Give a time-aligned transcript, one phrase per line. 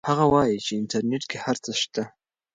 [0.09, 2.03] هغه وایي چې انټرنیټ کې هر څه شته.